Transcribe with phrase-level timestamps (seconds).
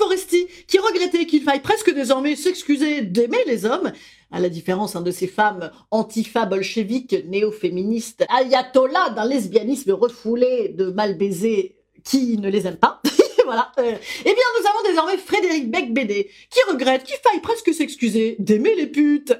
[0.00, 3.92] Foresti, qui regrettait qu'il faille presque désormais s'excuser d'aimer les hommes,
[4.32, 11.18] à la différence hein, de ces femmes antifa-bolcheviques, néo-féministes, ayatollahs d'un lesbianisme refoulé de mal
[11.18, 13.02] baisés qui ne les aiment pas.
[13.44, 13.72] voilà.
[13.78, 18.74] Euh, eh bien, nous avons désormais Frédéric Becbédé, qui regrette qu'il faille presque s'excuser d'aimer
[18.74, 19.34] les putes.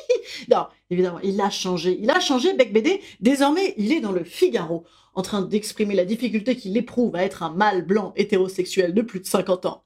[0.50, 1.98] non, évidemment, il a changé.
[2.00, 3.02] Il a changé, Becbédé.
[3.20, 4.84] Désormais, il est dans le Figaro,
[5.14, 9.20] en train d'exprimer la difficulté qu'il éprouve à être un mâle blanc hétérosexuel de plus
[9.20, 9.82] de 50 ans.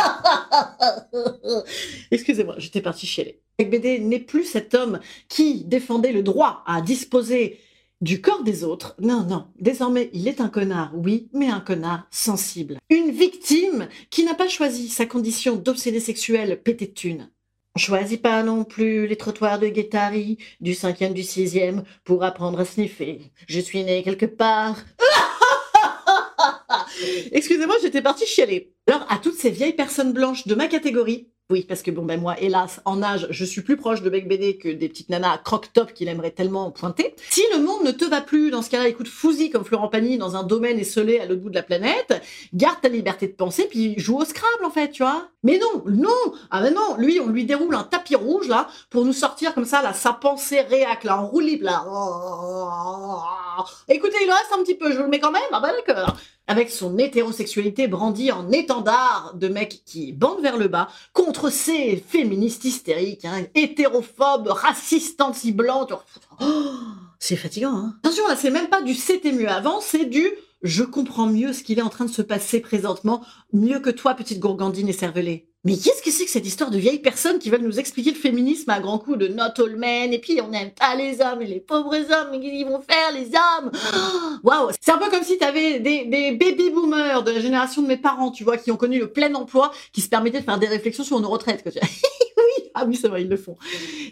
[2.10, 3.40] Excusez-moi, j'étais parti chialer.
[3.58, 7.60] Becbédé n'est plus cet homme qui défendait le droit à disposer
[8.00, 8.96] du corps des autres.
[9.00, 12.78] Non, non, désormais il est un connard, oui, mais un connard sensible.
[12.88, 17.30] Une victime qui n'a pas choisi sa condition d'obsédé sexuel pété de thunes.
[17.76, 22.64] Choisis pas non plus les trottoirs de Guettari, du cinquième, du sixième, pour apprendre à
[22.64, 23.20] sniffer.
[23.46, 24.76] Je suis né quelque part.
[27.32, 28.72] Excusez-moi, j'étais partie chialer.
[28.86, 32.20] Alors, à toutes ces vieilles personnes blanches de ma catégorie, oui, parce que bon, ben
[32.20, 35.38] moi, hélas, en âge, je suis plus proche de Bec BD que des petites nanas
[35.38, 37.16] croque-top qu'il aimerait tellement pointer.
[37.28, 40.16] Si le monde ne te va plus, dans ce cas-là, écoute, fousi comme Florent Pagny
[40.16, 42.22] dans un domaine esselé à l'autre bout de la planète,
[42.54, 45.28] garde ta liberté de penser, puis joue au Scrabble, en fait, tu vois.
[45.42, 49.04] Mais non, non, ah ben non, lui, on lui déroule un tapis rouge, là, pour
[49.04, 51.84] nous sortir comme ça, là, sa pensée réac, là, en roue libre, là.
[53.88, 56.16] Écoutez, il reste un petit peu, je le mets quand même, ah ben d'accord
[56.50, 62.04] avec son hétérosexualité brandie en étendard de mec qui bande vers le bas, contre ces
[62.08, 65.92] féministes hystériques, hein, hétérophobes, racistes, anti-blancs.
[66.40, 66.46] Oh,
[67.20, 70.28] c'est fatigant, hein Attention, là, c'est même pas du c'était mieux avant, c'est du
[70.62, 74.14] je comprends mieux ce qu'il est en train de se passer présentement, mieux que toi,
[74.14, 75.46] petite gourgandine et cervelée.
[75.64, 78.16] Mais qu'est-ce que c'est que cette histoire de vieilles personnes qui veulent nous expliquer le
[78.16, 81.42] féminisme à grands coups de not all men, et puis on n'aime pas les hommes
[81.42, 83.70] et les pauvres hommes, mais qu'est-ce qu'ils vont faire les hommes
[84.42, 87.88] Waouh C'est un peu comme si t'avais des, des baby boomers de la génération de
[87.88, 90.58] mes parents, tu vois, qui ont connu le plein emploi, qui se permettaient de faire
[90.58, 91.62] des réflexions sur nos retraites.
[91.66, 93.56] oui, ah oui, c'est vrai, ils le font.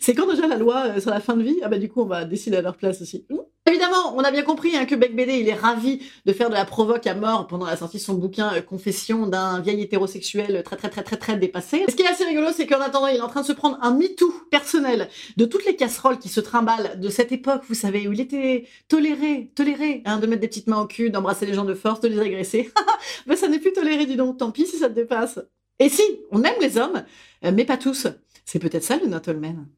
[0.02, 1.56] C'est quand déjà la loi euh, sur la fin de vie?
[1.62, 3.24] Ah bah du coup, on va décider à leur place aussi.
[3.30, 3.36] Mmh.
[3.68, 6.54] Évidemment, on a bien compris hein, que Beck BD, il est ravi de faire de
[6.54, 10.62] la provoque à mort pendant la sortie de son bouquin euh, Confession d'un vieil hétérosexuel
[10.62, 11.84] très très très très très dépassé.
[11.86, 13.76] Ce qui est assez rigolo, c'est qu'en attendant, il est en train de se prendre
[13.82, 18.08] un MeToo personnel de toutes les casseroles qui se trimballent de cette époque, vous savez,
[18.08, 21.52] où il était toléré, toléré, hein, de mettre des petites mains au cul, d'embrasser les
[21.52, 22.70] gens de force, de les agresser.
[23.26, 25.40] ben ça n'est plus toléré, dis donc, tant pis si ça te dépasse.
[25.78, 27.04] Et si, on aime les hommes,
[27.44, 28.06] euh, mais pas tous.
[28.46, 29.68] C'est peut-être ça le not all men.